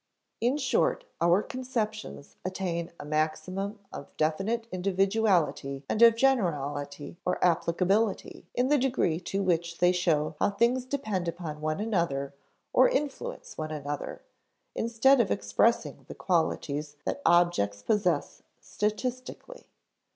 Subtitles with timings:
[0.39, 8.47] In short, our conceptions attain a maximum of definite individuality and of generality (or applicability)
[8.55, 12.33] in the degree to which they show how things depend upon one another
[12.73, 14.23] or influence one another,
[14.73, 19.67] instead of expressing the qualities that objects possess statically.